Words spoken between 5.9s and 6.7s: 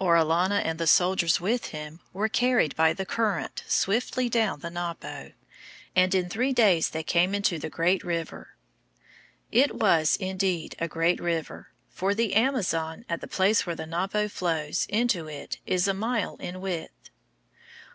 and in three